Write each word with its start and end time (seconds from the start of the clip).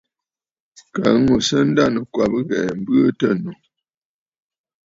Kaa 0.93 1.17
ŋù 1.23 1.33
à 1.39 1.43
sɨ 1.47 1.55
a 1.63 1.67
ndanɨ̀kwabə̀ 1.69 2.43
ghɛ̀ɛ̀ 2.49 2.75
m̀bɨɨ 2.79 3.01
tɨ 3.19 3.25
ànnù. 3.31 3.51